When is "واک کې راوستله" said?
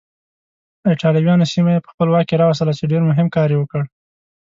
2.09-2.73